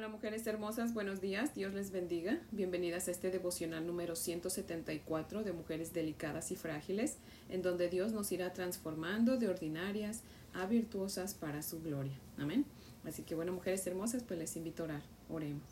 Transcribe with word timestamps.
Hola 0.00 0.08
mujeres 0.08 0.46
hermosas, 0.46 0.94
buenos 0.94 1.20
días, 1.20 1.54
Dios 1.54 1.74
les 1.74 1.90
bendiga. 1.90 2.40
Bienvenidas 2.52 3.06
a 3.06 3.10
este 3.10 3.30
devocional 3.30 3.86
número 3.86 4.16
174 4.16 5.44
de 5.44 5.52
Mujeres 5.52 5.92
Delicadas 5.92 6.50
y 6.52 6.56
Frágiles, 6.56 7.16
en 7.50 7.60
donde 7.60 7.90
Dios 7.90 8.10
nos 8.14 8.32
irá 8.32 8.54
transformando 8.54 9.36
de 9.36 9.48
ordinarias 9.48 10.22
a 10.54 10.64
virtuosas 10.64 11.34
para 11.34 11.62
su 11.62 11.82
gloria. 11.82 12.14
Amén. 12.38 12.64
Así 13.04 13.24
que 13.24 13.34
bueno, 13.34 13.52
mujeres 13.52 13.86
hermosas, 13.86 14.22
pues 14.22 14.38
les 14.38 14.56
invito 14.56 14.84
a 14.84 14.86
orar. 14.86 15.02
Oremos. 15.28 15.68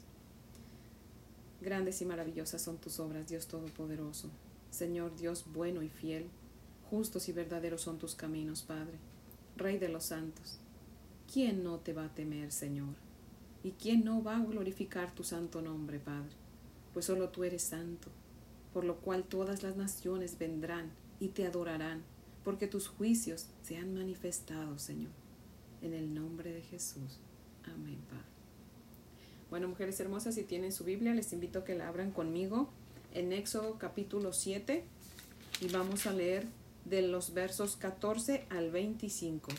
Grandes 1.63 2.03
y 2.03 2.05
maravillosas 2.05 2.61
son 2.61 2.77
tus 2.77 3.01
obras, 3.01 3.29
Dios 3.29 3.47
Todopoderoso. 3.47 4.29
Señor 4.71 5.17
Dios 5.17 5.47
bueno 5.55 5.83
y 5.83 5.89
fiel, 5.89 6.27
justos 6.91 7.31
y 7.31 7.33
verdaderos 7.33 7.81
son 7.81 7.97
tus 7.97 8.15
caminos, 8.15 8.61
Padre. 8.61 8.99
Rey 9.57 9.79
de 9.79 9.89
los 9.89 10.05
santos. 10.05 10.59
¿Quién 11.33 11.65
no 11.65 11.79
te 11.79 11.95
va 11.95 12.05
a 12.05 12.15
temer, 12.15 12.53
Señor? 12.53 13.08
¿Y 13.63 13.73
quién 13.73 14.05
no 14.05 14.23
va 14.23 14.37
a 14.37 14.45
glorificar 14.45 15.15
tu 15.15 15.25
santo 15.25 15.63
nombre, 15.63 15.99
Padre? 15.99 16.31
Pues 16.95 17.07
solo 17.07 17.31
tú 17.31 17.45
eres 17.45 17.63
santo, 17.63 18.09
por 18.73 18.85
lo 18.85 18.97
cual 18.99 19.25
todas 19.25 19.63
las 19.63 19.77
naciones 19.77 20.39
vendrán 20.39 20.91
y 21.21 21.29
te 21.29 21.47
adorarán, 21.47 22.03
porque 22.45 22.67
tus 22.67 22.89
juicios 22.89 23.47
se 23.63 23.77
han 23.77 23.95
manifestado, 23.95 24.79
Señor. 24.79 25.11
En 25.83 25.93
el 25.95 26.15
nombre 26.15 26.53
de 26.53 26.63
Jesús. 26.63 27.19
Amén, 27.65 27.99
Padre. 28.09 28.25
Bueno, 29.51 29.69
mujeres 29.69 29.99
hermosas, 30.01 30.35
si 30.35 30.45
tienen 30.45 30.73
su 30.73 30.85
Biblia, 30.85 31.15
les 31.15 31.33
invito 31.33 31.61
a 31.61 31.65
que 31.65 31.75
la 31.75 31.89
abran 31.89 32.11
conmigo 32.11 32.69
en 33.15 33.33
Éxodo 33.33 33.79
capítulo 33.79 34.33
7 34.33 34.85
y 35.61 35.69
vamos 35.69 36.07
a 36.07 36.13
leer 36.13 36.47
de 36.85 37.03
los 37.03 37.35
versos 37.35 37.77
14 37.77 38.47
al 38.51 38.71
25. 38.71 39.51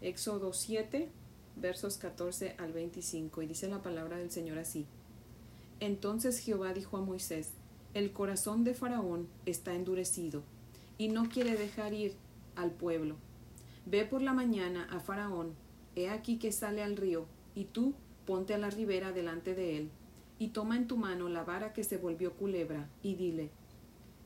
Éxodo 0.00 0.52
7, 0.52 1.08
versos 1.56 1.98
14 1.98 2.56
al 2.58 2.72
25, 2.72 3.42
y 3.42 3.46
dice 3.46 3.68
la 3.68 3.82
palabra 3.82 4.18
del 4.18 4.30
Señor 4.30 4.58
así. 4.58 4.86
Entonces 5.80 6.38
Jehová 6.38 6.72
dijo 6.72 6.96
a 6.96 7.00
Moisés, 7.00 7.50
el 7.94 8.12
corazón 8.12 8.64
de 8.64 8.74
Faraón 8.74 9.28
está 9.46 9.74
endurecido, 9.74 10.42
y 10.98 11.08
no 11.08 11.28
quiere 11.28 11.56
dejar 11.56 11.92
ir 11.92 12.14
al 12.56 12.70
pueblo. 12.70 13.16
Ve 13.84 14.04
por 14.04 14.22
la 14.22 14.32
mañana 14.32 14.86
a 14.90 15.00
Faraón, 15.00 15.54
he 15.96 16.08
aquí 16.08 16.38
que 16.38 16.52
sale 16.52 16.82
al 16.82 16.96
río, 16.96 17.26
y 17.54 17.64
tú 17.64 17.94
ponte 18.26 18.54
a 18.54 18.58
la 18.58 18.70
ribera 18.70 19.12
delante 19.12 19.54
de 19.54 19.76
él, 19.76 19.90
y 20.38 20.48
toma 20.48 20.76
en 20.76 20.86
tu 20.86 20.96
mano 20.96 21.28
la 21.28 21.44
vara 21.44 21.72
que 21.72 21.84
se 21.84 21.98
volvió 21.98 22.32
culebra, 22.34 22.88
y 23.02 23.14
dile, 23.16 23.50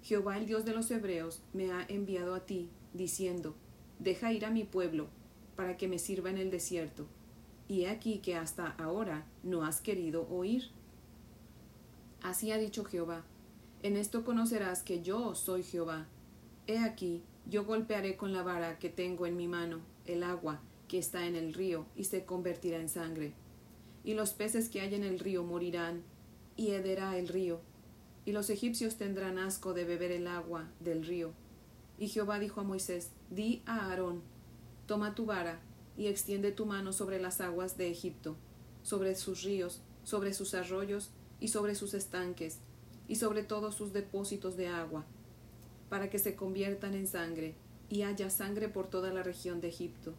Jehová 0.03 0.39
el 0.39 0.47
Dios 0.47 0.65
de 0.65 0.73
los 0.73 0.91
Hebreos 0.91 1.43
me 1.53 1.73
ha 1.73 1.85
enviado 1.89 2.35
a 2.35 2.47
ti, 2.47 2.69
diciendo, 2.95 3.55
Deja 3.99 4.33
ir 4.33 4.45
a 4.45 4.51
mi 4.51 4.63
pueblo, 4.63 5.09
para 5.57 5.77
que 5.77 5.89
me 5.89 5.99
sirva 5.99 6.31
en 6.31 6.39
el 6.39 6.51
desierto, 6.51 7.07
y 7.69 7.83
he 7.83 7.89
aquí 7.89 8.19
que 8.19 8.37
hasta 8.37 8.69
ahora 8.79 9.27
no 9.43 9.65
has 9.65 9.81
querido 9.81 10.29
oír. 10.29 10.71
Así 12.23 12.51
ha 12.53 12.59
dicho 12.59 12.85
Jehová, 12.85 13.25
en 13.83 13.97
esto 13.97 14.25
conocerás 14.25 14.83
que 14.83 15.03
yo 15.03 15.35
soy 15.35 15.63
Jehová. 15.63 16.07
He 16.67 16.79
aquí, 16.79 17.23
yo 17.49 17.65
golpearé 17.65 18.17
con 18.17 18.33
la 18.33 18.43
vara 18.43 18.79
que 18.79 18.89
tengo 18.89 19.27
en 19.27 19.37
mi 19.37 19.49
mano 19.49 19.81
el 20.07 20.23
agua 20.23 20.61
que 20.89 20.99
está 20.99 21.27
en 21.27 21.37
el 21.37 21.53
río 21.53 21.87
y 21.97 22.05
se 22.05 22.25
convertirá 22.25 22.79
en 22.79 22.89
sangre. 22.89 23.33
Y 24.05 24.15
los 24.15 24.31
peces 24.31 24.69
que 24.69 24.81
hay 24.81 24.95
en 24.95 25.05
el 25.05 25.19
río 25.19 25.45
morirán, 25.45 26.03
y 26.57 26.71
hederá 26.71 27.19
el 27.19 27.29
río. 27.29 27.61
Y 28.25 28.33
los 28.33 28.51
egipcios 28.51 28.97
tendrán 28.97 29.39
asco 29.39 29.75
de 29.75 29.85
beber 29.85 30.11
el 30.11 30.27
agua 30.27 30.69
del 30.81 31.05
río. 31.05 31.33
Y 31.99 32.09
Jehová 32.09 32.39
dijo 32.39 32.61
a 32.61 32.65
Moisés, 32.65 33.11
Di 33.31 33.63
a 33.67 33.91
Aarón, 33.91 34.23
toma 34.87 35.15
tu 35.15 35.27
vara 35.27 35.61
y 35.97 36.07
extiende 36.07 36.53
tu 36.53 36.67
mano 36.67 36.93
sobre 36.93 37.21
las 37.21 37.41
aguas 37.41 37.77
de 37.77 37.91
Egipto, 37.91 38.37
sobre 38.83 39.15
sus 39.15 39.43
ríos, 39.43 39.81
sobre 40.05 40.35
sus 40.35 40.55
arroyos 40.55 41.11
y 41.41 41.49
sobre 41.49 41.75
sus 41.75 41.95
estanques, 41.95 42.59
y 43.09 43.17
sobre 43.17 43.43
todos 43.43 43.75
sus 43.75 43.93
depósitos 43.93 44.57
de 44.57 44.69
agua, 44.69 45.05
para 45.89 46.11
que 46.11 46.19
se 46.19 46.35
conviertan 46.35 46.95
en 46.95 47.07
sangre, 47.07 47.55
y 47.89 48.03
haya 48.03 48.31
sangre 48.31 48.69
por 48.69 48.89
toda 48.89 49.13
la 49.13 49.23
región 49.23 49.61
de 49.61 49.69
Egipto, 49.69 50.15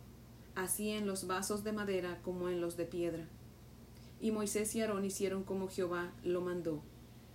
así 0.55 0.89
en 0.91 1.05
los 1.05 1.27
vasos 1.27 1.63
de 1.63 1.73
madera 1.73 2.19
como 2.23 2.49
en 2.49 2.61
los 2.61 2.77
de 2.77 2.85
piedra. 2.85 3.27
Y 4.21 4.31
Moisés 4.31 4.73
y 4.75 4.81
Aarón 4.81 5.05
hicieron 5.05 5.43
como 5.43 5.67
Jehová 5.67 6.11
lo 6.23 6.41
mandó, 6.41 6.81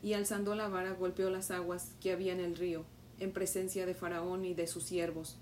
y 0.03 0.14
alzando 0.14 0.54
la 0.54 0.69
vara 0.69 0.94
golpeó 0.94 1.30
las 1.30 1.50
aguas 1.50 1.92
que 2.00 2.12
había 2.12 2.32
en 2.32 2.41
el 2.41 2.56
río, 2.56 2.84
en 3.20 3.32
presencia 3.32 3.86
de 3.86 3.94
Faraón 3.94 4.44
y 4.44 4.54
de 4.54 4.66
sus 4.66 4.84
siervos, 4.84 5.36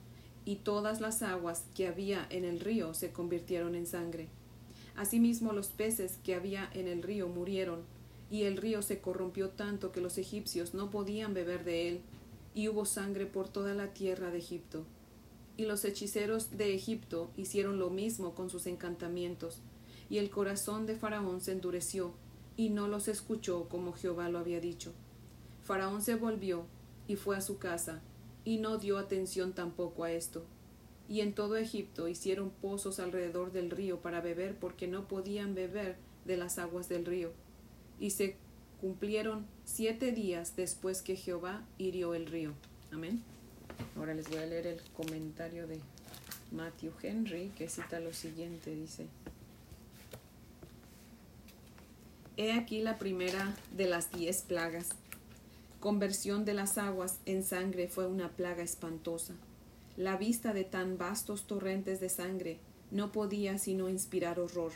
y 0.45 0.57
todas 0.57 1.01
las 1.01 1.23
aguas 1.23 1.65
que 1.75 1.87
había 1.87 2.27
en 2.31 2.45
el 2.45 2.61
río 2.61 2.95
se 2.95 3.13
convirtieron 3.13 3.75
en 3.75 3.87
sangre. 3.87 4.29
Asimismo 4.97 5.53
los 5.53 5.69
peces 5.69 6.19
que 6.25 6.35
había 6.35 6.69
en 6.75 6.89
el 6.89 7.03
río 7.03 7.29
murieron, 7.29 7.81
y 8.31 8.45
el 8.45 8.57
río 8.57 8.83
se 8.83 9.01
corrompió 9.01 9.51
tanto 9.51 9.93
que 9.93 10.01
los 10.01 10.19
egipcios 10.19 10.75
no 10.75 10.91
podían 10.91 11.35
beber 11.35 11.65
de 11.65 11.89
él, 11.89 12.01
y 12.55 12.69
hubo 12.69 12.85
sangre 12.85 13.27
por 13.27 13.49
toda 13.49 13.75
la 13.75 13.93
tierra 13.93 14.31
de 14.31 14.39
Egipto. 14.39 14.85
Y 15.57 15.65
los 15.65 15.85
hechiceros 15.85 16.57
de 16.57 16.75
Egipto 16.75 17.31
hicieron 17.37 17.79
lo 17.79 17.91
mismo 17.91 18.35
con 18.35 18.51
sus 18.51 18.67
encantamientos, 18.67 19.59
y 20.09 20.19
el 20.19 20.31
corazón 20.31 20.87
de 20.87 20.97
Faraón 20.97 21.41
se 21.41 21.53
endureció, 21.53 22.13
y 22.57 22.71
no 22.71 22.89
los 22.89 23.09
escuchó 23.09 23.69
como 23.69 23.93
Jehová 23.93 24.29
lo 24.29 24.39
había 24.39 24.61
dicho. 24.61 24.93
Faraón 25.65 26.03
se 26.03 26.15
volvió 26.15 26.65
y 27.07 27.17
fue 27.17 27.37
a 27.37 27.41
su 27.41 27.59
casa, 27.59 28.03
y 28.45 28.59
no 28.59 28.79
dio 28.79 28.99
atención 28.99 29.53
tampoco 29.53 30.05
a 30.05 30.13
esto. 30.13 30.45
Y 31.09 31.21
en 31.21 31.35
todo 31.35 31.57
Egipto 31.57 32.09
hicieron 32.09 32.51
pozos 32.51 33.01
alrededor 33.01 33.53
del 33.53 33.71
río 33.71 34.01
para 34.01 34.21
beber 34.21 34.57
porque 34.57 34.87
no 34.87 35.09
podían 35.09 35.55
beber 35.55 35.97
de 36.25 36.37
las 36.37 36.59
aguas 36.59 36.89
del 36.89 37.05
río. 37.05 37.33
Y 37.99 38.11
se 38.11 38.37
cumplieron 38.81 39.47
siete 39.65 40.13
días 40.13 40.55
después 40.57 41.03
que 41.03 41.17
Jehová 41.17 41.65
hirió 41.79 42.15
el 42.15 42.27
río. 42.27 42.53
Amén. 42.93 43.23
Ahora 43.97 44.15
les 44.15 44.29
voy 44.29 44.39
a 44.39 44.47
leer 44.47 44.67
el 44.67 44.81
comentario 44.93 45.67
de 45.67 45.81
Matthew 46.53 46.93
Henry 47.03 47.53
que 47.57 47.69
cita 47.69 48.01
lo 48.01 48.13
siguiente, 48.13 48.75
dice. 48.75 49.07
He 52.37 52.53
aquí 52.53 52.81
la 52.81 52.99
primera 52.99 53.55
de 53.77 53.87
las 53.87 54.11
diez 54.11 54.43
plagas 54.43 54.91
conversión 55.81 56.45
de 56.45 56.53
las 56.53 56.77
aguas 56.77 57.21
en 57.25 57.43
sangre 57.43 57.89
fue 57.89 58.07
una 58.07 58.29
plaga 58.29 58.63
espantosa. 58.63 59.35
La 59.97 60.17
vista 60.17 60.53
de 60.53 60.65
tan 60.65 60.99
vastos 60.99 61.47
torrentes 61.47 62.01
de 62.01 62.11
sangre 62.11 62.59
no 62.91 63.13
podía 63.13 63.59
sino 63.59 63.89
inspirar 63.89 64.39
horror. 64.39 64.73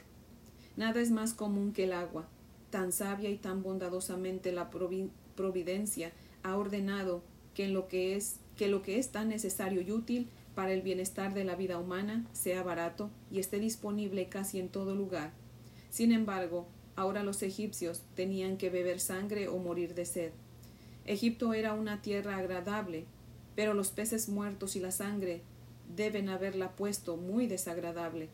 Nada 0.77 1.01
es 1.01 1.11
más 1.11 1.35
común 1.35 1.73
que 1.73 1.85
el 1.85 1.93
agua. 1.93 2.27
Tan 2.71 2.91
sabia 2.91 3.31
y 3.31 3.37
tan 3.37 3.63
bondadosamente 3.63 4.51
la 4.51 4.71
providencia 4.71 6.13
ha 6.43 6.57
ordenado 6.57 7.23
que, 7.55 7.67
en 7.67 7.75
lo 7.75 7.87
que, 7.87 8.17
es, 8.17 8.37
lo 8.59 8.83
que 8.83 8.99
es 8.99 9.11
tan 9.11 9.29
necesario 9.29 9.83
y 9.83 9.93
útil 9.93 10.29
para 10.55 10.73
el 10.73 10.83
bienestar 10.83 11.35
de 11.35 11.45
la 11.45 11.55
vida 11.55 11.79
humana 11.79 12.27
sea 12.33 12.63
barato 12.63 13.11
y 13.31 13.41
esté 13.41 13.61
disponible 13.61 14.29
casi 14.29 14.59
en 14.59 14.69
todo 14.69 14.95
lugar. 14.95 15.33
Sin 15.91 16.13
embargo, 16.13 16.67
ahora 16.97 17.23
los 17.23 17.43
egipcios 17.43 18.03
tenían 18.15 18.57
que 18.57 18.71
beber 18.71 19.01
sangre 19.01 19.49
o 19.49 19.59
morir 19.59 19.95
de 19.95 20.07
sed. 20.07 20.33
Egipto 21.07 21.53
era 21.53 21.75
una 21.75 22.01
tierra 22.01 22.37
agradable, 22.37 23.05
pero 23.55 23.75
los 23.75 23.91
peces 23.91 24.29
muertos 24.29 24.75
y 24.77 24.81
la 24.81 24.91
sangre 24.91 25.43
deben 25.95 26.29
haberla 26.29 26.73
puesto 26.77 27.17
muy 27.17 27.47
desagradable. 27.47 28.29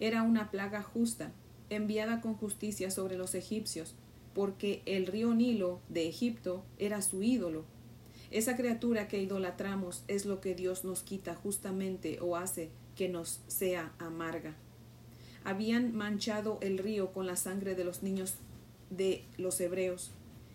Era 0.00 0.22
una 0.22 0.50
plaga 0.50 0.82
justa, 0.82 1.32
enviada 1.70 2.20
con 2.20 2.34
justicia 2.34 2.90
sobre 2.90 3.16
los 3.16 3.34
egipcios, 3.34 3.94
porque 4.34 4.82
el 4.86 5.06
río 5.06 5.34
Nilo 5.34 5.80
de 5.88 6.08
Egipto 6.08 6.64
era 6.78 7.02
su 7.02 7.22
ídolo. 7.22 7.64
Esa 8.30 8.56
criatura 8.56 9.08
que 9.08 9.20
idolatramos 9.20 10.04
es 10.08 10.24
lo 10.24 10.40
que 10.40 10.54
Dios 10.54 10.84
nos 10.84 11.02
quita 11.02 11.34
justamente 11.34 12.18
o 12.20 12.36
hace 12.36 12.70
que 12.96 13.08
nos 13.08 13.40
sea 13.46 13.92
amarga. 13.98 14.54
Habían 15.44 15.94
manchado 15.94 16.58
el 16.62 16.78
río 16.78 17.12
con 17.12 17.26
la 17.26 17.36
sangre 17.36 17.74
de 17.74 17.84
los 17.84 18.02
niños 18.02 18.36
de 18.90 19.24
los 19.36 19.60
hebreos, 19.60 20.12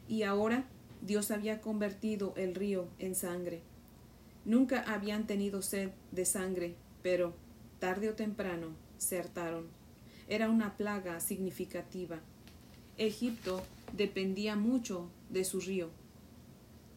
y 0.07 0.23
ahora 0.23 0.65
Dios 1.07 1.31
había 1.31 1.61
convertido 1.61 2.33
el 2.35 2.53
río 2.53 2.89
en 2.99 3.15
sangre. 3.15 3.61
Nunca 4.43 4.81
habían 4.81 5.25
tenido 5.25 5.61
sed 5.61 5.91
de 6.11 6.25
sangre, 6.25 6.75
pero 7.01 7.33
tarde 7.79 8.09
o 8.09 8.13
temprano 8.13 8.67
se 8.97 9.17
hartaron. 9.17 9.67
Era 10.27 10.49
una 10.49 10.75
plaga 10.75 11.21
significativa. 11.21 12.19
Egipto 12.97 13.63
dependía 13.95 14.57
mucho 14.57 15.09
de 15.29 15.45
su 15.45 15.61
río, 15.61 15.89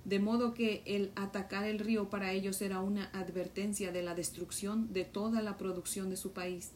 de 0.05 0.19
modo 0.19 0.55
que 0.55 0.83
el 0.87 1.13
atacar 1.15 1.65
el 1.67 1.79
río 1.79 2.11
para 2.11 2.33
ellos 2.33 2.61
era 2.63 2.81
una 2.81 3.05
advertencia 3.13 3.93
de 3.93 4.03
la 4.03 4.17
destrucción 4.17 4.93
de 4.93 5.05
toda 5.05 5.41
la 5.41 5.57
producción 5.57 6.11
de 6.11 6.17
su 6.17 6.33
país. 6.33 6.73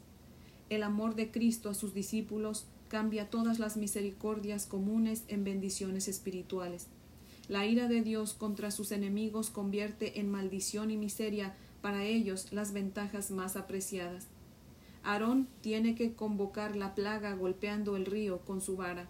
El 0.70 0.84
amor 0.84 1.16
de 1.16 1.32
Cristo 1.32 1.68
a 1.68 1.74
sus 1.74 1.94
discípulos 1.94 2.66
cambia 2.88 3.28
todas 3.28 3.58
las 3.58 3.76
misericordias 3.76 4.66
comunes 4.66 5.24
en 5.26 5.42
bendiciones 5.42 6.06
espirituales. 6.06 6.86
La 7.48 7.66
ira 7.66 7.88
de 7.88 8.00
Dios 8.00 8.32
contra 8.32 8.70
sus 8.70 8.90
enemigos 8.90 9.50
convierte 9.50 10.18
en 10.20 10.30
maldición 10.30 10.90
y 10.90 10.96
miseria 10.96 11.54
para 11.82 12.04
ellos 12.04 12.52
las 12.52 12.72
ventajas 12.72 13.30
más 13.30 13.56
apreciadas. 13.56 14.28
Aarón 15.02 15.48
tiene 15.60 15.94
que 15.94 16.14
convocar 16.14 16.76
la 16.76 16.94
plaga 16.94 17.34
golpeando 17.34 17.96
el 17.96 18.06
río 18.06 18.40
con 18.40 18.62
su 18.62 18.76
vara. 18.76 19.06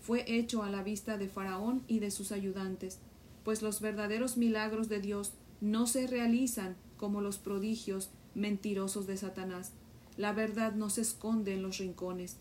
Fue 0.00 0.24
hecho 0.26 0.62
a 0.62 0.70
la 0.70 0.82
vista 0.82 1.16
de 1.16 1.28
Faraón 1.28 1.82
y 1.88 2.00
de 2.00 2.10
sus 2.10 2.32
ayudantes, 2.32 2.98
pues 3.44 3.62
los 3.62 3.80
verdaderos 3.80 4.36
milagros 4.36 4.90
de 4.90 5.00
Dios 5.00 5.32
no 5.62 5.86
se 5.86 6.06
realizan 6.06 6.76
como 6.98 7.22
los 7.22 7.38
prodigios 7.38 8.10
mentirosos 8.34 9.06
de 9.06 9.16
Satanás. 9.16 9.72
La 10.18 10.34
verdad 10.34 10.74
no 10.74 10.90
se 10.90 11.00
esconde 11.00 11.54
en 11.54 11.62
los 11.62 11.78
rincones. 11.78 12.36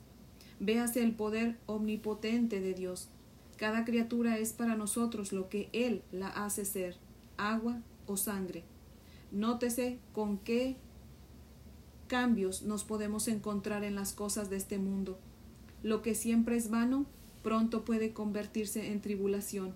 Véase 0.60 1.02
el 1.02 1.16
poder 1.16 1.58
omnipotente 1.66 2.60
de 2.60 2.74
Dios. 2.74 3.08
Cada 3.60 3.84
criatura 3.84 4.38
es 4.38 4.54
para 4.54 4.78
nosotros 4.78 5.34
lo 5.34 5.50
que 5.50 5.68
Él 5.74 6.02
la 6.14 6.30
hace 6.30 6.64
ser, 6.64 6.96
agua 7.36 7.82
o 8.06 8.16
sangre. 8.16 8.64
Nótese 9.34 10.00
con 10.14 10.38
qué 10.38 10.78
cambios 12.08 12.62
nos 12.62 12.86
podemos 12.86 13.28
encontrar 13.28 13.84
en 13.84 13.96
las 13.96 14.14
cosas 14.14 14.50
de 14.50 14.56
este 14.56 14.78
mundo. 14.78 15.20
Lo 15.84 16.02
que 16.02 16.16
siempre 16.16 16.56
es 16.56 16.70
vano, 16.70 17.06
pronto 17.44 17.84
puede 17.84 18.14
convertirse 18.14 18.94
en 18.94 19.02
tribulación. 19.02 19.74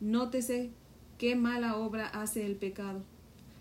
Nótese 0.00 0.72
qué 1.18 1.36
mala 1.36 1.76
obra 1.76 2.08
hace 2.08 2.44
el 2.44 2.56
pecado. 2.56 3.04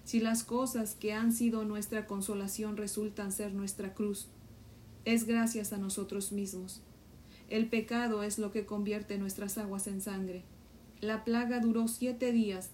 Si 0.06 0.20
las 0.20 0.44
cosas 0.44 0.96
que 0.96 1.14
han 1.14 1.34
sido 1.34 1.66
nuestra 1.66 2.08
consolación 2.08 2.78
resultan 2.78 3.32
ser 3.32 3.54
nuestra 3.54 3.94
cruz, 3.94 4.28
es 5.06 5.26
gracias 5.26 5.72
a 5.72 5.78
nosotros 5.78 6.32
mismos. 6.32 6.82
El 7.52 7.68
pecado 7.68 8.24
es 8.24 8.40
lo 8.40 8.50
que 8.54 8.66
convierte 8.66 9.18
nuestras 9.18 9.58
aguas 9.58 9.86
en 9.88 10.00
sangre. 10.00 10.46
La 11.02 11.26
plaga 11.26 11.60
duró 11.60 11.90
siete 11.90 12.32
días, 12.32 12.70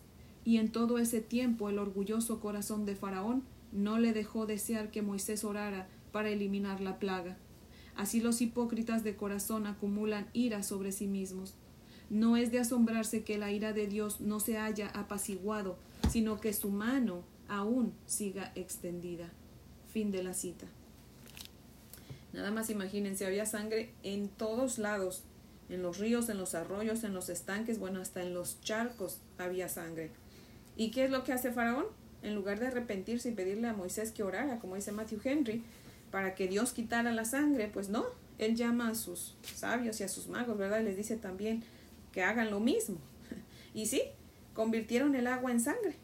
y 0.46 0.58
en 0.58 0.72
todo 0.72 1.00
ese 1.00 1.20
tiempo 1.20 1.70
el 1.70 1.80
orgulloso 1.80 2.40
corazón 2.40 2.86
de 2.86 2.96
Faraón 2.96 3.42
no 3.72 3.98
le 3.98 4.14
dejó 4.14 4.46
desear 4.46 4.92
que 4.92 5.02
Moisés 5.02 5.44
orara 5.44 5.88
para 6.12 6.30
eliminar 6.30 6.80
la 6.80 7.00
plaga. 7.00 7.38
Así 7.96 8.22
los 8.22 8.40
hipócritas 8.40 9.04
de 9.04 9.16
corazón 9.16 9.66
acumulan 9.66 10.28
ira 10.34 10.62
sobre 10.62 10.92
sí 10.92 11.08
mismos. 11.08 11.56
No 12.12 12.38
es 12.38 12.52
de 12.52 12.60
asombrarse 12.60 13.24
que 13.24 13.40
la 13.40 13.52
ira 13.52 13.74
de 13.74 13.88
Dios 13.88 14.22
no 14.22 14.40
se 14.40 14.60
haya 14.60 14.90
apaciguado, 14.90 15.80
sino 16.08 16.40
que 16.40 16.54
su 16.54 16.70
mano 16.70 17.24
aún 17.48 17.94
siga 18.06 18.52
extendida. 18.54 19.32
Fin 19.88 20.12
de 20.12 20.22
la 20.22 20.36
cita. 20.36 20.68
Nada 22.38 22.52
más 22.52 22.70
imagínense, 22.70 23.26
había 23.26 23.48
sangre 23.48 23.90
en 24.04 24.30
todos 24.30 24.78
lados, 24.78 25.24
en 25.70 25.82
los 25.82 25.98
ríos, 25.98 26.30
en 26.30 26.38
los 26.38 26.54
arroyos, 26.54 27.04
en 27.04 27.16
los 27.16 27.30
estanques, 27.30 27.80
bueno, 27.80 28.00
hasta 28.00 28.22
en 28.22 28.36
los 28.36 28.62
charcos 28.62 29.18
había 29.40 29.70
sangre. 29.70 30.12
¿Y 30.76 30.92
qué 30.92 31.06
es 31.06 31.10
lo 31.10 31.24
que 31.24 31.34
hace 31.34 31.52
Faraón? 31.52 31.88
En 32.22 32.36
lugar 32.36 32.60
de 32.60 32.68
arrepentirse 32.68 33.30
y 33.30 33.32
pedirle 33.32 33.68
a 33.68 33.74
Moisés 33.74 34.12
que 34.12 34.22
orara, 34.22 34.60
como 34.60 34.76
dice 34.76 34.92
Matthew 34.92 35.20
Henry, 35.24 35.64
para 36.12 36.36
que 36.36 36.48
Dios 36.48 36.74
quitara 36.74 37.12
la 37.12 37.26
sangre, 37.26 37.72
pues 37.74 37.90
no, 37.90 38.06
él 38.38 38.56
llama 38.56 38.90
a 38.90 38.96
sus 38.96 39.36
sabios 39.56 40.00
y 40.00 40.04
a 40.04 40.08
sus 40.08 40.28
magos, 40.28 40.60
¿verdad? 40.60 40.82
Y 40.82 40.84
les 40.84 40.96
dice 40.96 41.18
también 41.18 41.64
que 42.12 42.22
hagan 42.22 42.52
lo 42.52 42.60
mismo. 42.60 43.00
Y 43.74 43.88
sí, 43.88 44.04
convirtieron 44.54 45.16
el 45.16 45.26
agua 45.26 45.52
en 45.52 45.60
sangre. 45.60 45.96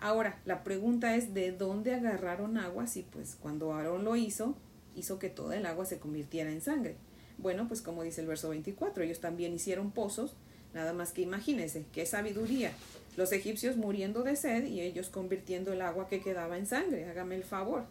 Ahora, 0.00 0.40
la 0.46 0.64
pregunta 0.64 1.14
es 1.14 1.32
de 1.32 1.52
dónde 1.52 1.94
agarraron 1.94 2.56
agua 2.56 2.88
si 2.88 3.02
pues 3.02 3.36
cuando 3.40 3.72
Aarón 3.72 4.04
lo 4.04 4.16
hizo, 4.16 4.56
hizo 4.96 5.18
que 5.18 5.28
toda 5.28 5.56
el 5.56 5.66
agua 5.66 5.84
se 5.84 5.98
convirtiera 5.98 6.50
en 6.50 6.60
sangre. 6.60 6.96
Bueno, 7.38 7.68
pues 7.68 7.80
como 7.80 8.02
dice 8.02 8.20
el 8.20 8.26
verso 8.26 8.50
24, 8.50 9.02
ellos 9.02 9.20
también 9.20 9.54
hicieron 9.54 9.90
pozos, 9.90 10.34
nada 10.74 10.92
más 10.92 11.12
que 11.12 11.22
imagínense, 11.22 11.84
qué 11.92 12.04
sabiduría. 12.06 12.72
Los 13.16 13.32
egipcios 13.32 13.76
muriendo 13.76 14.22
de 14.22 14.36
sed 14.36 14.66
y 14.66 14.80
ellos 14.80 15.08
convirtiendo 15.08 15.72
el 15.72 15.82
agua 15.82 16.08
que 16.08 16.20
quedaba 16.20 16.58
en 16.58 16.66
sangre, 16.66 17.08
hágame 17.08 17.36
el 17.36 17.44
favor. 17.44 17.84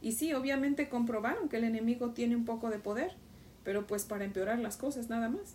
Y 0.00 0.12
sí, 0.12 0.32
obviamente 0.32 0.88
comprobaron 0.88 1.48
que 1.48 1.56
el 1.56 1.64
enemigo 1.64 2.10
tiene 2.10 2.36
un 2.36 2.44
poco 2.44 2.70
de 2.70 2.78
poder, 2.78 3.12
pero 3.64 3.86
pues 3.86 4.04
para 4.04 4.24
empeorar 4.24 4.58
las 4.58 4.76
cosas 4.76 5.08
nada 5.08 5.28
más. 5.28 5.54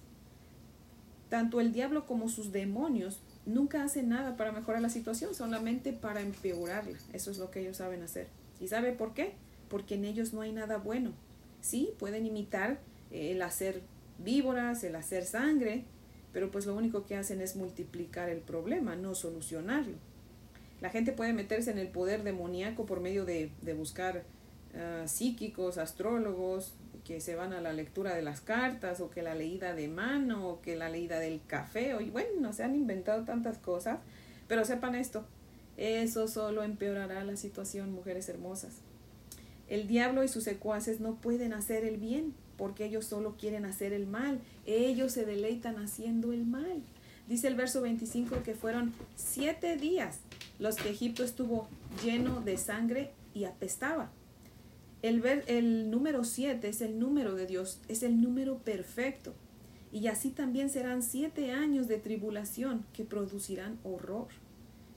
Tanto 1.30 1.62
el 1.62 1.72
diablo 1.72 2.06
como 2.06 2.28
sus 2.28 2.52
demonios 2.52 3.22
nunca 3.46 3.84
hacen 3.84 4.10
nada 4.10 4.36
para 4.36 4.52
mejorar 4.52 4.82
la 4.82 4.90
situación, 4.90 5.34
solamente 5.34 5.94
para 5.94 6.22
empeorarla. 6.22 6.98
Eso 7.14 7.32
es 7.32 7.38
lo 7.38 7.52
que 7.52 7.62
ellos 7.62 7.78
saben 7.78 8.04
hacer. 8.04 8.28
¿Y 8.60 8.68
sabe 8.68 8.92
por 8.92 9.14
qué? 9.14 9.34
Porque 9.72 9.96
en 9.96 10.06
ellos 10.06 10.34
no 10.34 10.42
hay 10.42 10.52
nada 10.52 10.78
bueno. 10.78 11.14
Sí, 11.62 11.94
pueden 11.98 12.26
imitar 12.26 12.80
el 13.10 13.42
hacer 13.42 13.82
víboras, 14.20 14.84
el 14.84 14.96
hacer 14.96 15.26
sangre, 15.26 15.86
pero 16.34 16.52
pues 16.52 16.66
lo 16.66 16.76
único 16.76 17.06
que 17.06 17.16
hacen 17.16 17.42
es 17.42 17.56
multiplicar 17.56 18.30
el 18.30 18.40
problema, 18.40 18.96
no 18.96 19.16
solucionarlo. 19.16 19.96
La 20.82 20.90
gente 20.90 21.14
puede 21.14 21.32
meterse 21.32 21.72
en 21.72 21.78
el 21.78 21.88
poder 21.88 22.24
demoníaco 22.24 22.86
por 22.86 23.00
medio 23.00 23.24
de, 23.24 23.52
buscar 23.78 24.24
ah, 24.76 25.08
psíquicos, 25.08 25.78
astrólogos, 25.78 26.74
que 27.06 27.22
se 27.22 27.36
van 27.36 27.54
a 27.54 27.62
la 27.62 27.74
lectura 27.74 28.14
de 28.14 28.22
las 28.22 28.42
cartas, 28.42 29.00
o 29.00 29.10
que 29.10 29.22
la 29.22 29.36
leída 29.36 29.74
de 29.74 29.88
mano, 29.88 30.50
o 30.50 30.62
que 30.62 30.76
la 30.76 30.90
leída 30.90 31.20
del 31.20 31.42
café, 31.48 31.94
o, 31.96 32.02
y 32.02 32.10
bueno, 32.10 32.54
se 32.54 32.64
han 32.64 32.76
inventado 32.76 33.24
tantas 33.24 33.58
cosas, 33.58 34.00
pero 34.48 34.66
sepan 34.66 34.96
esto, 34.96 35.26
eso 35.78 36.28
solo 36.28 36.64
empeorará 36.64 37.24
la 37.24 37.38
situación, 37.38 37.92
mujeres 37.92 38.30
hermosas. 38.30 38.82
El 39.72 39.88
diablo 39.88 40.22
y 40.22 40.28
sus 40.28 40.44
secuaces 40.44 41.00
no 41.00 41.16
pueden 41.16 41.54
hacer 41.54 41.86
el 41.86 41.96
bien, 41.96 42.34
porque 42.58 42.84
ellos 42.84 43.06
solo 43.06 43.38
quieren 43.40 43.64
hacer 43.64 43.94
el 43.94 44.06
mal, 44.06 44.42
ellos 44.66 45.14
se 45.14 45.24
deleitan 45.24 45.78
haciendo 45.78 46.34
el 46.34 46.46
mal. 46.46 46.84
Dice 47.30 47.48
el 47.48 47.56
verso 47.56 47.80
25 47.80 48.44
que 48.44 48.54
fueron 48.54 48.92
siete 49.16 49.78
días 49.78 50.20
los 50.60 50.76
que 50.76 50.90
Egipto 50.90 51.24
estuvo 51.24 51.70
lleno 52.04 52.42
de 52.42 52.58
sangre 52.58 53.12
y 53.34 53.46
apestaba. 53.46 54.12
El, 55.04 55.22
ver, 55.22 55.46
el 55.48 55.90
número 55.90 56.26
siete 56.26 56.68
es 56.68 56.82
el 56.82 57.00
número 57.00 57.34
de 57.36 57.48
Dios, 57.48 57.80
es 57.88 58.04
el 58.04 58.22
número 58.22 58.58
perfecto. 58.58 59.34
Y 59.94 60.08
así 60.08 60.32
también 60.32 60.70
serán 60.70 61.02
siete 61.02 61.54
años 61.54 61.88
de 61.88 61.98
tribulación 61.98 62.84
que 62.92 63.06
producirán 63.06 63.80
horror. 63.86 64.28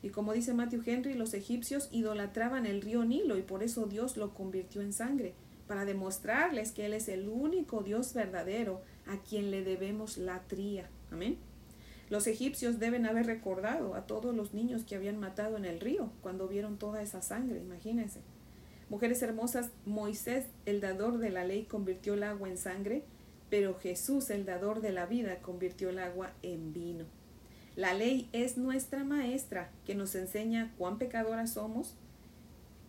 Y 0.05 0.11
como 0.11 0.35
dice 0.35 0.53
Matthew 0.53 0.83
Henry, 0.85 1.15
los 1.15 1.33
egipcios 1.33 1.89
idolatraban 1.91 2.67
el 2.67 2.83
río 2.83 3.07
Nilo 3.07 3.39
y 3.39 3.43
por 3.43 3.63
eso 3.63 3.87
Dios 3.87 4.19
lo 4.19 4.35
convirtió 4.35 4.83
en 4.83 4.93
sangre, 4.93 5.33
para 5.67 5.87
demostrarles 5.87 6.73
que 6.73 6.85
Él 6.85 6.93
es 6.93 7.09
el 7.09 7.27
único 7.27 7.83
Dios 7.83 8.13
verdadero 8.13 8.83
a 9.07 9.23
quien 9.23 9.51
le 9.51 9.65
debemos 9.65 10.19
la 10.19 10.43
tría. 10.43 10.91
Amén. 11.11 11.39
Los 12.11 12.27
egipcios 12.27 12.79
deben 12.79 13.07
haber 13.07 13.25
recordado 13.25 13.95
a 13.95 14.07
todos 14.07 14.37
los 14.37 14.53
niños 14.53 14.85
que 14.85 14.95
habían 14.95 15.19
matado 15.19 15.57
en 15.57 15.65
el 15.65 15.81
río 15.81 16.11
cuando 16.21 16.49
vieron 16.49 16.77
toda 16.77 17.01
esa 17.01 17.23
sangre, 17.23 17.61
imagínense. 17.61 18.21
Mujeres 18.91 19.23
hermosas, 19.23 19.71
Moisés, 19.87 20.45
el 20.67 20.83
dador 20.83 21.17
de 21.17 21.31
la 21.31 21.47
ley, 21.47 21.65
convirtió 21.65 22.13
el 22.13 22.25
agua 22.25 22.51
en 22.51 22.59
sangre, 22.59 23.05
pero 23.49 23.79
Jesús, 23.79 24.29
el 24.29 24.45
dador 24.45 24.83
de 24.83 24.93
la 24.93 25.07
vida, 25.07 25.39
convirtió 25.39 25.89
el 25.89 25.99
agua 25.99 26.35
en 26.43 26.75
vino. 26.75 27.07
La 27.77 27.93
ley 27.93 28.29
es 28.33 28.57
nuestra 28.57 29.03
maestra 29.03 29.71
que 29.85 29.97
nos 29.97 30.15
enseña 30.15 30.73
cuán 30.79 30.99
pecadoras 30.99 31.55
somos 31.55 31.95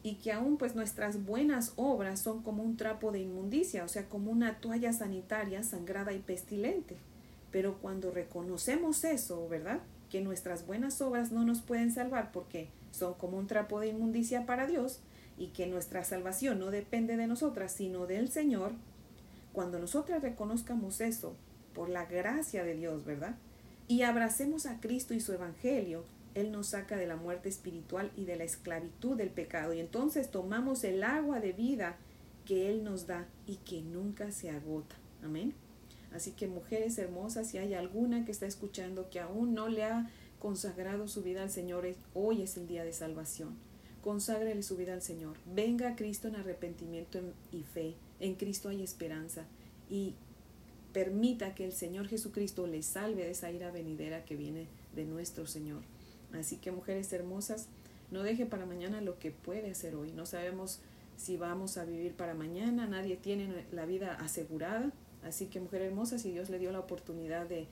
y 0.03 0.15
que 0.15 0.31
aún 0.31 0.57
pues 0.57 0.75
nuestras 0.75 1.25
buenas 1.25 1.73
obras 1.75 2.19
son 2.19 2.43
como 2.43 2.61
un 2.61 2.77
trapo 2.77 3.11
de 3.11 3.21
inmundicia, 3.21 3.83
o 3.83 3.87
sea, 3.87 4.07
como 4.07 4.29
una 4.29 4.59
toalla 4.59 4.93
sanitaria 4.93 5.63
sangrada 5.63 6.13
y 6.13 6.19
pestilente. 6.19 6.97
Pero 7.49 7.79
cuando 7.79 8.11
reconocemos 8.11 9.03
eso, 9.03 9.49
¿verdad? 9.49 9.79
Que 10.11 10.21
nuestras 10.21 10.67
buenas 10.67 11.01
obras 11.01 11.31
no 11.31 11.43
nos 11.43 11.61
pueden 11.61 11.91
salvar 11.91 12.31
porque 12.31 12.69
son 12.91 13.15
como 13.15 13.37
un 13.37 13.47
trapo 13.47 13.79
de 13.79 13.87
inmundicia 13.87 14.45
para 14.45 14.67
Dios 14.67 14.99
y 15.39 15.47
que 15.47 15.65
nuestra 15.65 16.03
salvación 16.03 16.59
no 16.59 16.69
depende 16.69 17.17
de 17.17 17.25
nosotras, 17.25 17.71
sino 17.71 18.05
del 18.05 18.29
Señor, 18.29 18.73
cuando 19.53 19.79
nosotras 19.79 20.21
reconozcamos 20.21 21.01
eso 21.01 21.35
por 21.73 21.89
la 21.89 22.05
gracia 22.05 22.63
de 22.63 22.75
Dios, 22.75 23.03
¿verdad? 23.05 23.35
Y 23.87 24.01
abracemos 24.01 24.65
a 24.65 24.79
Cristo 24.79 25.13
y 25.13 25.19
su 25.19 25.33
Evangelio, 25.33 26.05
Él 26.33 26.51
nos 26.51 26.67
saca 26.67 26.97
de 26.97 27.07
la 27.07 27.15
muerte 27.15 27.49
espiritual 27.49 28.11
y 28.15 28.25
de 28.25 28.35
la 28.35 28.43
esclavitud 28.43 29.15
del 29.15 29.29
pecado. 29.29 29.73
Y 29.73 29.79
entonces 29.79 30.31
tomamos 30.31 30.83
el 30.83 31.03
agua 31.03 31.39
de 31.39 31.53
vida 31.53 31.97
que 32.45 32.69
Él 32.69 32.83
nos 32.83 33.07
da 33.07 33.27
y 33.45 33.57
que 33.57 33.81
nunca 33.81 34.31
se 34.31 34.49
agota. 34.49 34.95
Amén. 35.23 35.53
Así 36.13 36.31
que 36.31 36.47
mujeres 36.47 36.97
hermosas, 36.97 37.49
si 37.49 37.57
hay 37.57 37.73
alguna 37.73 38.25
que 38.25 38.31
está 38.31 38.45
escuchando 38.45 39.09
que 39.09 39.19
aún 39.19 39.53
no 39.53 39.67
le 39.67 39.83
ha 39.83 40.09
consagrado 40.39 41.07
su 41.07 41.21
vida 41.23 41.43
al 41.43 41.49
Señor, 41.49 41.87
hoy 42.13 42.41
es 42.41 42.57
el 42.57 42.67
día 42.67 42.83
de 42.83 42.93
salvación. 42.93 43.55
Conságrele 44.01 44.63
su 44.63 44.77
vida 44.77 44.93
al 44.93 45.01
Señor. 45.01 45.37
Venga 45.53 45.89
a 45.89 45.95
Cristo 45.95 46.27
en 46.27 46.35
arrepentimiento 46.35 47.19
y 47.51 47.63
fe. 47.63 47.95
En 48.19 48.35
Cristo 48.35 48.69
hay 48.69 48.83
esperanza. 48.83 49.45
Y 49.89 50.13
permita 50.95 51.53
que 51.53 51.65
el 51.65 51.73
Señor 51.73 52.07
Jesucristo 52.07 52.67
le 52.67 52.81
salve 52.81 53.25
de 53.25 53.31
esa 53.31 53.51
ira 53.51 53.69
venidera 53.69 54.23
que 54.23 54.37
viene 54.37 54.67
de 54.95 55.03
nuestro 55.03 55.45
Señor. 55.45 55.81
Así 56.31 56.55
que 56.55 56.71
mujeres 56.71 57.11
hermosas, 57.11 57.67
no 58.11 58.23
deje 58.23 58.45
para 58.45 58.65
mañana 58.65 59.01
lo 59.01 59.19
que 59.19 59.29
puede 59.29 59.71
hacer 59.71 59.93
hoy. 59.95 60.13
No 60.13 60.25
sabemos 60.25 60.79
si 61.17 61.35
vamos 61.35 61.77
a 61.77 61.83
vivir 61.83 62.13
para 62.13 62.33
mañana. 62.33 62.87
Nadie 62.87 63.17
tiene 63.17 63.65
la 63.73 63.85
vida 63.85 64.15
asegurada. 64.21 64.93
Así 65.21 65.47
que 65.47 65.59
mujer 65.59 65.81
hermosa, 65.81 66.17
si 66.17 66.31
Dios 66.31 66.49
le 66.49 66.59
dio 66.59 66.71
la 66.71 66.79
oportunidad 66.79 67.45
de, 67.45 67.67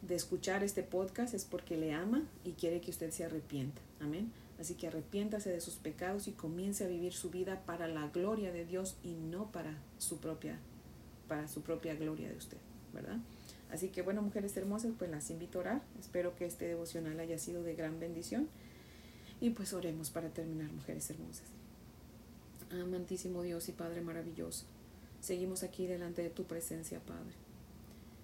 de 0.00 0.14
escuchar 0.14 0.64
este 0.64 0.82
podcast 0.82 1.34
es 1.34 1.44
porque 1.44 1.76
le 1.76 1.92
ama 1.92 2.22
y 2.44 2.52
quiere 2.52 2.80
que 2.80 2.90
usted 2.90 3.10
se 3.10 3.24
arrepienta. 3.24 3.82
Amén. 4.00 4.32
Así 4.58 4.72
que 4.74 4.86
arrepiéntase 4.86 5.50
de 5.50 5.60
sus 5.60 5.74
pecados 5.74 6.28
y 6.28 6.32
comience 6.32 6.82
a 6.82 6.88
vivir 6.88 7.12
su 7.12 7.28
vida 7.28 7.60
para 7.66 7.88
la 7.88 8.08
gloria 8.08 8.52
de 8.52 8.64
Dios 8.64 8.96
y 9.02 9.12
no 9.12 9.52
para 9.52 9.76
su 9.98 10.16
propia, 10.16 10.58
para 11.34 11.48
su 11.48 11.62
propia 11.62 11.96
gloria 11.96 12.28
de 12.28 12.36
usted, 12.36 12.58
¿verdad? 12.92 13.16
Así 13.68 13.88
que 13.88 14.02
bueno, 14.02 14.22
mujeres 14.22 14.56
hermosas, 14.56 14.92
pues 14.96 15.10
las 15.10 15.30
invito 15.30 15.58
a 15.58 15.62
orar. 15.62 15.82
Espero 15.98 16.36
que 16.36 16.46
este 16.46 16.68
devocional 16.68 17.18
haya 17.18 17.38
sido 17.38 17.64
de 17.64 17.74
gran 17.74 17.98
bendición. 17.98 18.48
Y 19.40 19.50
pues 19.50 19.72
oremos 19.72 20.10
para 20.10 20.28
terminar, 20.28 20.70
mujeres 20.70 21.10
hermosas. 21.10 21.48
Amantísimo 22.70 23.42
Dios 23.42 23.68
y 23.68 23.72
Padre 23.72 24.00
maravilloso, 24.00 24.64
seguimos 25.20 25.64
aquí 25.64 25.88
delante 25.88 26.22
de 26.22 26.30
tu 26.30 26.44
presencia, 26.44 27.00
Padre. 27.00 27.34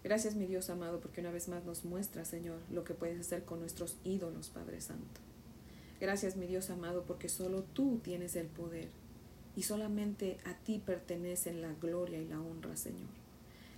Gracias, 0.05 0.37
mi 0.37 0.47
Dios 0.47 0.71
amado, 0.71 1.00
porque 1.00 1.21
una 1.21 1.33
vez 1.33 1.49
más 1.49 1.64
nos 1.64 1.85
muestra, 1.85 2.25
Señor, 2.25 2.61
lo 2.71 2.85
que 2.85 2.95
puedes 2.95 3.19
hacer 3.19 3.45
con 3.45 3.59
nuestros 3.59 3.97
ídolos, 4.05 4.50
Padre 4.50 4.81
Santo. 4.81 5.21
Gracias, 6.00 6.37
mi 6.37 6.47
Dios 6.47 6.71
amado, 6.71 7.02
porque 7.09 7.29
solo 7.29 7.64
tú 7.64 7.99
tienes 8.05 8.37
el 8.37 8.47
poder 8.47 8.88
y 9.57 9.62
solamente 9.62 10.38
a 10.45 10.54
ti 10.54 10.83
pertenecen 10.85 11.61
la 11.61 11.73
gloria 11.75 12.21
y 12.21 12.26
la 12.26 12.40
honra, 12.40 12.76
Señor. 12.76 13.09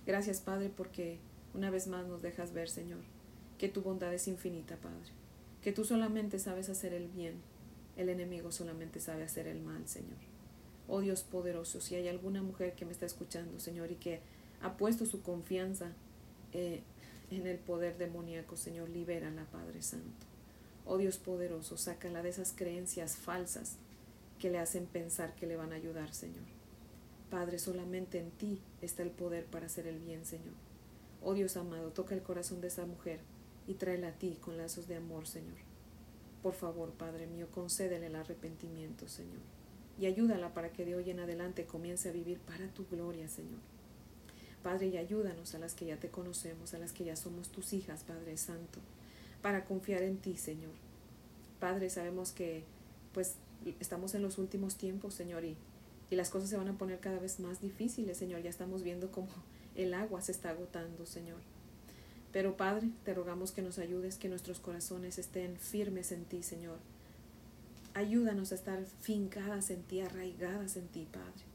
Gracias, 0.05 0.41
Padre, 0.41 0.69
porque 0.69 1.19
una 1.53 1.69
vez 1.69 1.87
más 1.87 2.05
nos 2.07 2.21
dejas 2.21 2.53
ver, 2.53 2.69
Señor, 2.69 3.01
que 3.57 3.69
tu 3.69 3.81
bondad 3.81 4.13
es 4.13 4.27
infinita, 4.27 4.77
Padre, 4.77 5.11
que 5.61 5.71
tú 5.71 5.85
solamente 5.85 6.39
sabes 6.39 6.69
hacer 6.69 6.93
el 6.93 7.07
bien, 7.07 7.35
el 7.97 8.09
enemigo 8.09 8.51
solamente 8.51 8.99
sabe 8.99 9.23
hacer 9.23 9.47
el 9.47 9.61
mal, 9.61 9.87
Señor. 9.87 10.17
Oh 10.87 10.99
Dios 10.99 11.23
poderoso, 11.23 11.79
si 11.79 11.95
hay 11.95 12.07
alguna 12.07 12.41
mujer 12.41 12.73
que 12.73 12.85
me 12.85 12.91
está 12.91 13.05
escuchando, 13.05 13.59
Señor, 13.59 13.91
y 13.91 13.95
que 13.95 14.19
ha 14.61 14.77
puesto 14.77 15.05
su 15.05 15.21
confianza 15.21 15.93
eh, 16.51 16.81
en 17.31 17.47
el 17.47 17.57
poder 17.57 17.97
demoníaco, 17.97 18.57
Señor, 18.57 18.89
libérala, 18.89 19.45
Padre 19.45 19.81
Santo. 19.81 20.27
Oh 20.85 20.97
Dios 20.97 21.17
poderoso, 21.17 21.77
sácala 21.77 22.21
de 22.21 22.29
esas 22.29 22.51
creencias 22.51 23.15
falsas 23.15 23.77
que 24.43 24.49
le 24.49 24.59
hacen 24.59 24.87
pensar 24.87 25.33
que 25.35 25.47
le 25.47 25.55
van 25.55 25.71
a 25.71 25.75
ayudar, 25.75 26.13
Señor. 26.13 26.43
Padre, 27.29 27.59
solamente 27.59 28.19
en 28.19 28.29
ti 28.29 28.59
está 28.81 29.01
el 29.01 29.09
poder 29.09 29.45
para 29.45 29.67
hacer 29.67 29.87
el 29.87 29.99
bien, 29.99 30.25
Señor. 30.25 30.55
Oh 31.21 31.33
Dios 31.33 31.55
amado, 31.55 31.93
toca 31.93 32.13
el 32.13 32.23
corazón 32.23 32.59
de 32.59 32.67
esa 32.67 32.85
mujer 32.85 33.21
y 33.69 33.75
tráela 33.75 34.09
a 34.09 34.11
ti 34.11 34.37
con 34.41 34.57
lazos 34.57 34.89
de 34.89 34.97
amor, 34.97 35.27
Señor. 35.27 35.55
Por 36.41 36.55
favor, 36.55 36.91
Padre 36.91 37.25
mío, 37.25 37.47
concédele 37.53 38.07
el 38.07 38.17
arrepentimiento, 38.17 39.07
Señor. 39.07 39.39
Y 39.97 40.07
ayúdala 40.07 40.53
para 40.53 40.73
que 40.73 40.83
de 40.83 40.95
hoy 40.95 41.09
en 41.09 41.21
adelante 41.21 41.65
comience 41.65 42.09
a 42.09 42.11
vivir 42.11 42.39
para 42.39 42.67
tu 42.67 42.85
gloria, 42.87 43.29
Señor. 43.29 43.61
Padre, 44.61 44.87
y 44.87 44.97
ayúdanos 44.97 45.55
a 45.55 45.59
las 45.59 45.73
que 45.73 45.85
ya 45.85 45.95
te 46.01 46.09
conocemos, 46.09 46.73
a 46.73 46.79
las 46.79 46.91
que 46.91 47.05
ya 47.05 47.15
somos 47.15 47.47
tus 47.47 47.71
hijas, 47.71 48.03
Padre 48.03 48.35
Santo 48.35 48.81
para 49.41 49.63
confiar 49.63 50.01
en 50.03 50.17
ti, 50.17 50.35
Señor. 50.35 50.73
Padre, 51.61 51.89
sabemos 51.89 52.33
que 52.33 52.65
pues 53.13 53.35
estamos 53.79 54.15
en 54.15 54.21
los 54.21 54.37
últimos 54.37 54.75
tiempos, 54.75 55.13
Señor, 55.13 55.45
y, 55.45 55.55
y 56.09 56.15
las 56.15 56.29
cosas 56.29 56.49
se 56.49 56.57
van 56.57 56.67
a 56.67 56.77
poner 56.77 56.99
cada 56.99 57.19
vez 57.19 57.39
más 57.39 57.61
difíciles, 57.61 58.17
Señor. 58.17 58.41
Ya 58.41 58.49
estamos 58.49 58.83
viendo 58.83 59.11
cómo 59.11 59.29
el 59.75 59.93
agua 59.93 60.21
se 60.21 60.31
está 60.31 60.49
agotando, 60.49 61.05
Señor. 61.05 61.39
Pero 62.31 62.57
Padre, 62.57 62.89
te 63.05 63.13
rogamos 63.13 63.51
que 63.51 63.61
nos 63.61 63.77
ayudes, 63.77 64.17
que 64.17 64.27
nuestros 64.27 64.59
corazones 64.59 65.19
estén 65.19 65.57
firmes 65.57 66.11
en 66.11 66.25
ti, 66.25 66.41
Señor. 66.41 66.79
Ayúdanos 67.93 68.51
a 68.51 68.55
estar 68.55 68.83
fincadas 69.01 69.69
en 69.69 69.83
ti, 69.83 70.01
arraigadas 70.01 70.77
en 70.77 70.87
ti, 70.87 71.07
Padre. 71.11 71.45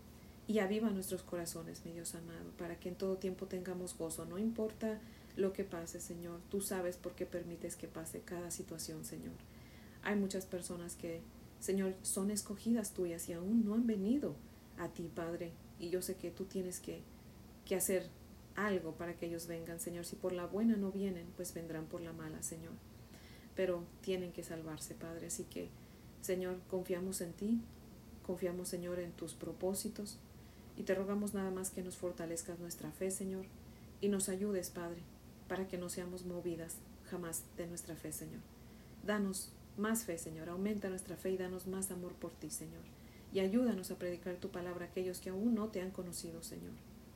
Y 0.46 0.60
aviva 0.60 0.88
nuestros 0.88 1.24
corazones, 1.24 1.84
mi 1.84 1.92
Dios 1.92 2.14
amado, 2.14 2.52
para 2.56 2.78
que 2.78 2.88
en 2.88 2.94
todo 2.94 3.16
tiempo 3.16 3.46
tengamos 3.46 3.98
gozo. 3.98 4.24
No 4.24 4.38
importa 4.38 5.00
lo 5.36 5.52
que 5.52 5.64
pase, 5.64 6.00
Señor. 6.00 6.40
Tú 6.48 6.60
sabes 6.60 6.96
por 6.96 7.16
qué 7.16 7.26
permites 7.26 7.74
que 7.74 7.88
pase 7.88 8.20
cada 8.20 8.52
situación, 8.52 9.04
Señor. 9.04 9.34
Hay 10.02 10.14
muchas 10.14 10.46
personas 10.46 10.94
que, 10.94 11.22
Señor, 11.60 11.94
son 12.02 12.30
escogidas 12.30 12.92
tuyas 12.92 13.28
y 13.28 13.32
aún 13.32 13.64
no 13.64 13.74
han 13.74 13.86
venido 13.86 14.36
a 14.78 14.88
ti, 14.88 15.10
Padre. 15.14 15.52
Y 15.78 15.90
yo 15.90 16.02
sé 16.02 16.16
que 16.16 16.30
tú 16.30 16.44
tienes 16.44 16.80
que, 16.80 17.02
que 17.64 17.74
hacer 17.74 18.08
algo 18.54 18.92
para 18.92 19.14
que 19.14 19.26
ellos 19.26 19.46
vengan, 19.46 19.80
Señor. 19.80 20.04
Si 20.04 20.16
por 20.16 20.32
la 20.32 20.46
buena 20.46 20.76
no 20.76 20.90
vienen, 20.90 21.26
pues 21.36 21.54
vendrán 21.54 21.86
por 21.86 22.00
la 22.00 22.12
mala, 22.12 22.42
Señor. 22.42 22.72
Pero 23.54 23.84
tienen 24.00 24.32
que 24.32 24.42
salvarse, 24.42 24.94
Padre. 24.94 25.26
Así 25.26 25.44
que, 25.44 25.68
Señor, 26.20 26.60
confiamos 26.68 27.20
en 27.20 27.32
ti, 27.32 27.60
confiamos, 28.26 28.68
Señor, 28.68 28.98
en 28.98 29.12
tus 29.12 29.34
propósitos. 29.34 30.18
Y 30.76 30.84
te 30.84 30.94
rogamos 30.94 31.34
nada 31.34 31.50
más 31.50 31.70
que 31.70 31.82
nos 31.82 31.96
fortalezcas 31.96 32.60
nuestra 32.60 32.92
fe, 32.92 33.10
Señor, 33.10 33.46
y 34.00 34.08
nos 34.08 34.28
ayudes, 34.28 34.70
Padre, 34.70 35.02
para 35.48 35.66
que 35.66 35.76
no 35.76 35.88
seamos 35.88 36.24
movidas 36.24 36.76
jamás 37.10 37.42
de 37.56 37.66
nuestra 37.66 37.96
fe, 37.96 38.12
Señor. 38.12 38.40
Danos 39.04 39.50
más 39.78 40.04
fe, 40.04 40.18
Señor. 40.18 40.48
Aumenta 40.48 40.88
nuestra 40.88 41.16
fe 41.16 41.30
y 41.30 41.36
danos 41.36 41.66
más 41.66 41.90
amor 41.90 42.12
por 42.14 42.32
ti, 42.32 42.50
Señor. 42.50 42.82
Y 43.32 43.40
ayúdanos 43.40 43.90
a 43.90 43.98
predicar 43.98 44.36
tu 44.36 44.50
palabra 44.50 44.86
a 44.86 44.88
aquellos 44.88 45.20
que 45.20 45.30
aún 45.30 45.54
no 45.54 45.68
te 45.68 45.82
han 45.82 45.90
conocido, 45.90 46.42
Señor. 46.42 46.72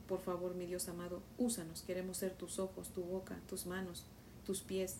Por 0.07 0.19
favor, 0.19 0.53
mi 0.55 0.65
Dios 0.65 0.89
amado, 0.89 1.21
úsanos. 1.37 1.81
Queremos 1.81 2.17
ser 2.17 2.33
tus 2.33 2.59
ojos, 2.59 2.89
tu 2.89 3.03
boca, 3.03 3.39
tus 3.47 3.65
manos, 3.65 4.05
tus 4.45 4.61
pies. 4.61 4.97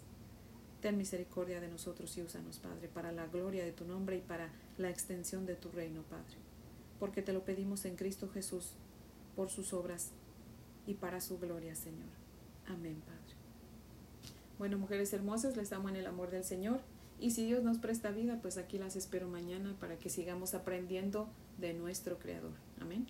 Ten 0.82 0.98
misericordia 0.98 1.62
de 1.62 1.68
nosotros 1.68 2.18
y 2.18 2.22
úsanos, 2.22 2.60
Padre, 2.60 2.88
para 2.88 3.12
la 3.12 3.28
gloria 3.28 3.64
de 3.64 3.72
tu 3.72 3.86
nombre 3.86 4.18
y 4.18 4.22
para 4.22 4.50
la 4.78 4.90
extensión 4.90 5.46
de 5.46 5.56
tu 5.56 5.70
reino, 5.72 6.02
Padre. 6.04 6.38
Porque 7.00 7.22
te 7.22 7.34
lo 7.34 7.46
pedimos 7.46 7.86
en 7.86 7.96
Cristo 7.96 8.30
Jesús, 8.30 8.74
por 9.36 9.50
sus 9.50 9.74
obras 9.74 10.12
y 10.88 10.96
para 10.96 11.22
su 11.22 11.40
gloria, 11.40 11.76
Señor. 11.76 12.10
Amén, 12.68 13.02
Padre. 13.06 13.36
Bueno, 14.58 14.78
mujeres 14.78 15.14
hermosas, 15.14 15.58
les 15.58 15.72
amo 15.74 15.90
en 15.90 15.96
el 15.96 16.08
amor 16.08 16.32
del 16.32 16.44
Señor. 16.44 16.82
Y 17.24 17.32
si 17.32 17.46
Dios 17.46 17.64
nos 17.64 17.78
presta 17.78 18.12
vida, 18.12 18.40
pues 18.42 18.58
aquí 18.58 18.78
las 18.78 18.98
espero 18.98 19.30
mañana 19.30 19.78
para 19.80 19.96
que 19.98 20.10
sigamos 20.10 20.54
aprendiendo 20.54 21.30
de 21.58 21.74
nuestro 21.74 22.20
Creador. 22.20 22.52
Amén. 22.82 23.08